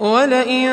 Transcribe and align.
ولئن 0.00 0.68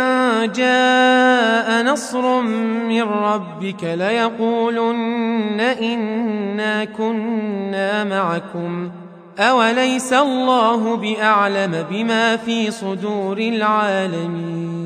جاء 0.55 1.83
نصر 1.83 2.41
من 2.41 3.01
ربك 3.01 3.83
ليقولن 3.83 5.59
إنا 5.59 6.85
كنا 6.85 8.03
معكم 8.03 8.91
أوليس 9.39 10.13
الله 10.13 10.95
بأعلم 10.95 11.85
بما 11.91 12.37
في 12.37 12.71
صدور 12.71 13.37
العالمين 13.37 14.83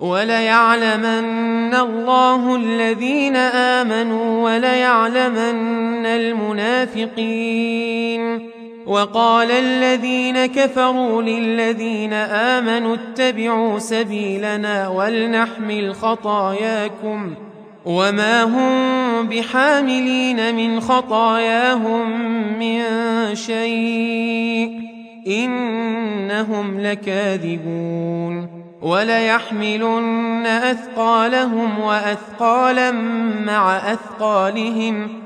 وليعلمن 0.00 1.74
الله 1.74 2.56
الذين 2.56 3.36
آمنوا 3.36 4.44
وليعلمن 4.44 6.06
المنافقين 6.06 7.76
وقال 8.86 9.50
الذين 9.50 10.46
كفروا 10.46 11.22
للذين 11.22 12.12
آمنوا 12.12 12.94
اتبعوا 12.94 13.78
سبيلنا 13.78 14.88
ولنحمل 14.88 15.94
خطاياكم 15.94 17.34
وما 17.84 18.42
هم 18.44 19.28
بحاملين 19.28 20.54
من 20.54 20.80
خطاياهم 20.80 22.20
من 22.58 22.84
شيء 23.34 24.80
إنهم 25.26 26.80
لكاذبون 26.80 28.48
وليحملن 28.82 30.46
أثقالهم 30.46 31.80
وأثقالا 31.80 32.90
مع 33.46 33.76
أثقالهم 33.76 35.25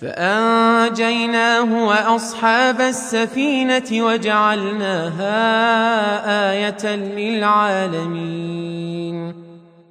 فأنجيناه 0.00 1.86
وأصحاب 1.86 2.80
السفينة 2.80 4.04
وجعلناها 4.06 5.32
آية 6.52 6.96
للعالمين. 6.96 8.70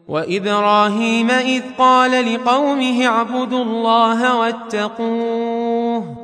وإبراهيم 0.08 1.32
إذ 1.32 1.62
قال 1.78 2.34
لقومه 2.34 3.08
اعبدوا 3.08 3.64
الله 3.64 4.38
واتقوه 4.38 6.16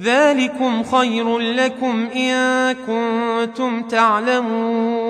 ذلكم 0.00 0.82
خير 0.82 1.38
لكم 1.38 2.08
إن 2.16 2.72
كنتم 2.72 3.82
تعلمون. 3.82 5.09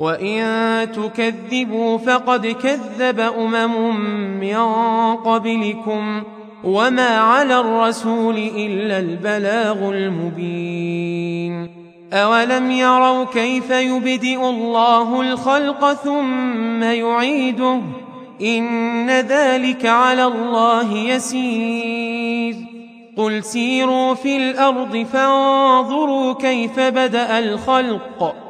وإن 0.00 0.92
تكذبوا 0.92 1.98
فقد 1.98 2.46
كذب 2.46 3.20
أمم 3.20 4.00
من 4.40 4.56
قبلكم 5.16 6.22
وما 6.64 7.08
على 7.18 7.60
الرسول 7.60 8.36
إلا 8.36 8.98
البلاغ 8.98 9.90
المبين 9.90 11.70
أولم 12.12 12.70
يروا 12.70 13.24
كيف 13.24 13.70
يبدئ 13.70 14.48
الله 14.50 15.20
الخلق 15.20 15.92
ثم 15.92 16.82
يعيده 16.82 17.80
إن 18.42 19.10
ذلك 19.10 19.86
على 19.86 20.24
الله 20.24 20.92
يسير 20.92 22.56
قل 23.16 23.44
سيروا 23.44 24.14
في 24.14 24.36
الأرض 24.36 25.06
فانظروا 25.12 26.32
كيف 26.32 26.80
بدأ 26.80 27.38
الخلق 27.38 28.49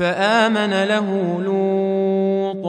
فآمن 0.00 0.84
له 0.84 1.40
لوط 1.44 2.64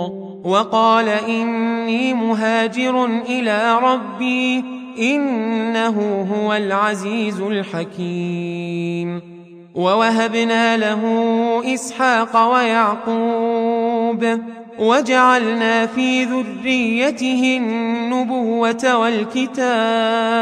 وقال 0.46 1.10
إني 1.10 2.14
مهاجر 2.14 3.06
إلى 3.06 3.80
ربي 3.84 4.64
إنه 5.00 6.28
هو 6.32 6.54
العزيز 6.54 7.42
الحكيم 7.42 9.22
ووهبنا 9.76 10.78
له 10.78 11.04
إسحاق 11.74 12.52
ويعقوب 12.54 14.40
وجعلنا 14.80 15.86
في 15.86 16.24
ذريته 16.24 17.58
النبوة 17.58 18.98
والكتاب 18.98 20.42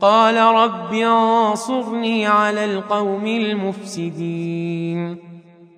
قال 0.00 0.36
رب 0.36 0.94
انصرني 0.94 2.26
على 2.26 2.64
القوم 2.64 3.26
المفسدين. 3.26 5.16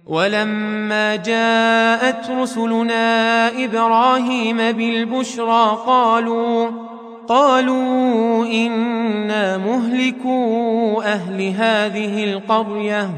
ولما 0.06 1.16
جاءت 1.16 2.30
رسلنا 2.30 3.48
إبراهيم 3.64 4.56
بالبشرى 4.56 5.78
قالوا 5.86 6.70
قالوا 7.28 8.46
إنا 8.46 9.58
مهلكو 9.58 11.00
أهل 11.00 11.42
هذه 11.42 12.24
القرية 12.24 13.10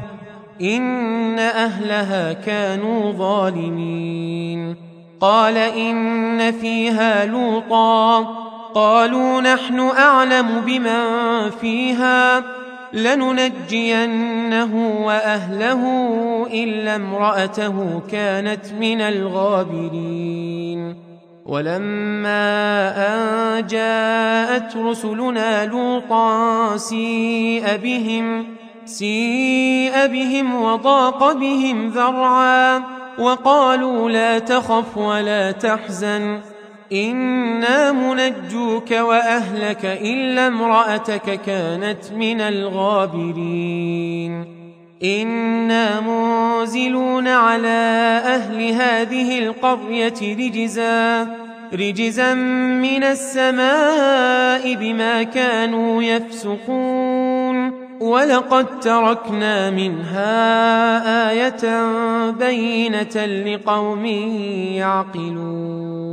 إن 0.61 1.39
أهلها 1.39 2.33
كانوا 2.33 3.11
ظالمين. 3.11 4.75
قال 5.21 5.57
إن 5.57 6.51
فيها 6.51 7.25
لوطا 7.25 8.52
قالوا 8.75 9.41
نحن 9.41 9.79
أعلم 9.79 10.61
بمن 10.65 11.49
فيها 11.49 12.43
لننجينه 12.93 14.75
وأهله 15.05 15.81
إلا 16.53 16.95
امرأته 16.95 18.01
كانت 18.11 18.65
من 18.79 19.01
الغابرين. 19.01 20.95
ولما 21.45 22.93
أن 22.97 23.67
جاءت 23.67 24.77
رسلنا 24.77 25.65
لوطا 25.65 26.77
سيء 26.77 27.77
بهم 27.77 28.45
سيء 28.85 30.07
بهم 30.07 30.63
وضاق 30.63 31.31
بهم 31.31 31.89
ذرعا 31.89 32.83
وقالوا 33.19 34.09
لا 34.09 34.39
تخف 34.39 34.97
ولا 34.97 35.51
تحزن. 35.51 36.52
إنا 36.93 37.91
منجوك 37.91 38.91
وأهلك 38.91 39.85
إلا 39.85 40.47
امرأتك 40.47 41.41
كانت 41.41 42.11
من 42.17 42.41
الغابرين. 42.41 44.45
إنا 45.03 46.01
منزلون 46.01 47.27
على 47.27 48.21
أهل 48.25 48.71
هذه 48.71 49.39
القرية 49.39 50.13
رجزا 50.21 51.27
رجزا 51.73 52.33
من 52.33 53.03
السماء 53.03 54.75
بما 54.75 55.23
كانوا 55.23 56.03
يفسقون. 56.03 57.83
ولقد 57.99 58.79
تركنا 58.79 59.69
منها 59.69 61.31
آية 61.31 61.91
بينة 62.31 63.25
لقوم 63.25 64.05
يعقلون. 64.75 66.12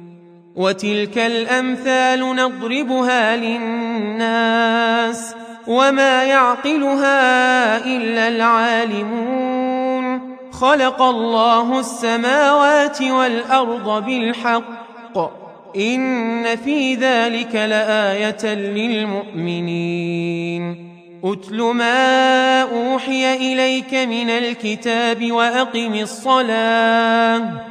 وتلك 0.55 1.17
الأمثال 1.17 2.35
نضربها 2.35 3.37
للناس 3.37 5.35
وما 5.67 6.23
يعقلها 6.23 7.85
إلا 7.85 8.27
العالمون. 8.27 10.21
خلق 10.51 11.01
الله 11.01 11.79
السماوات 11.79 13.01
والأرض 13.01 14.05
بالحق. 14.05 15.17
إن 15.75 16.55
في 16.55 16.95
ذلك 16.95 17.55
لآية 17.55 18.55
للمؤمنين. 18.55 20.11
أتل 21.23 21.61
ما 21.61 22.61
أوحي 22.61 23.33
إليك 23.33 23.93
من 23.93 24.29
الكتاب 24.29 25.31
وأقم 25.31 25.93
الصلاة. 25.93 27.70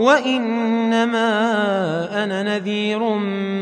وإنما 0.00 1.28
أنا 2.24 2.42
نذير 2.42 3.14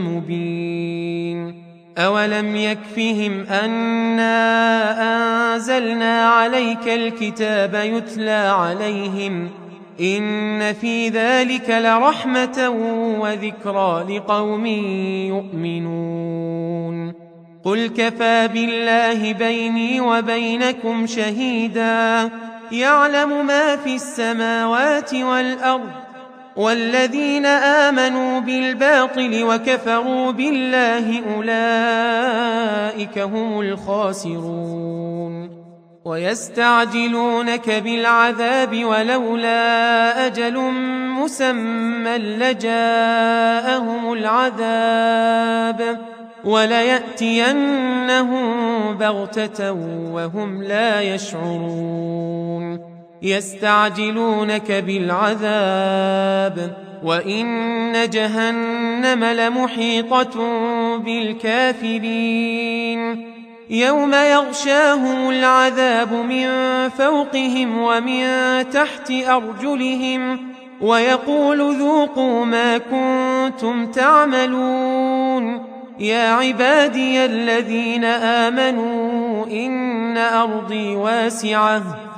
مبين. 0.03 1.63
أولم 1.99 2.57
يكفهم 2.57 3.47
أنا 3.47 4.35
أنزلنا 5.55 6.29
عليك 6.29 6.89
الكتاب 6.89 7.75
يتلى 7.75 8.31
عليهم 8.31 9.49
ۖ. 9.49 9.69
إن 10.01 10.73
في 10.73 11.09
ذلك 11.09 11.71
لرحمة 11.71 12.69
وذكرى 13.21 14.17
لقوم 14.17 14.67
يؤمنون. 15.27 17.13
قل 17.65 17.87
كفى 17.87 18.49
بالله 18.53 19.33
بيني 19.33 20.01
وبينكم 20.01 21.07
شهيدا. 21.07 22.31
يعلم 22.73 23.47
ما 23.47 23.77
في 23.77 23.95
السماوات 23.95 25.15
والأرض 25.15 26.08
والذين 26.59 27.47
آمنوا 27.47 28.41
بالباطل 28.41 29.45
وكفروا 29.45 30.33
بالله 30.33 31.23
أولئك 31.37 33.19
هم 33.19 33.61
الخاسرون. 33.61 35.51
ويستعجلونك 36.05 37.71
بالعذاب 37.71 38.85
ولولا 38.85 40.27
أجل 40.27 40.59
مسمى 41.23 42.19
لجاءهم 42.19 44.13
العذاب. 44.13 45.99
وليأتينهم 46.45 47.69
بغتة 48.95 49.73
وهم 50.13 50.63
لا 50.63 51.03
يشعرون. 51.03 52.98
يستعجلونك 53.23 54.73
بالعذاب 54.73 56.77
وإن 57.05 58.11
جهنم 58.11 59.25
لمحيطة 59.25 60.35
بالكافرين. 60.99 62.99
يوم 63.71 64.15
يغشاهم 64.15 65.31
العذاب 65.31 66.13
من 66.13 66.49
فوقهم 66.89 67.79
ومن 67.79 68.25
تحت 68.71 69.11
أرجلهم 69.11 70.41
ويقول 70.81 71.77
ذوقوا 71.77 72.45
ما 72.45 72.79
كنتم 72.79 73.91
تعملون. 73.91 75.65
يا 75.99 76.33
عبادي 76.33 77.25
الذين 77.25 78.05
آمنوا 78.05 79.47
إن 79.47 80.19
أرضي 80.19 80.97
واسعة. 80.97 81.83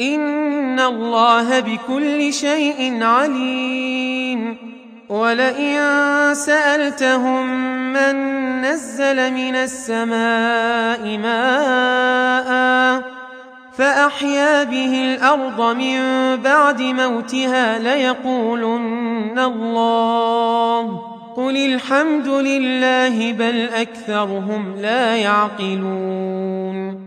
إن 0.00 0.80
الله 0.80 1.60
بكل 1.60 2.32
شيء 2.32 3.04
عليم 3.04 4.56
ولئن 5.08 5.78
سألتهم 6.34 7.46
من 7.92 8.16
نزل 8.60 9.32
من 9.32 9.54
السماء 9.54 11.18
ماء 11.18 13.02
فأحيا 13.78 14.64
به 14.64 15.14
الأرض 15.14 15.76
من 15.76 16.00
بعد 16.36 16.82
موتها 16.82 17.78
ليقولن 17.78 19.38
الله 19.38 21.00
قل 21.36 21.56
الحمد 21.56 22.28
لله 22.28 23.32
بل 23.32 23.68
أكثرهم 23.68 24.76
لا 24.80 25.16
يعقلون 25.16 27.06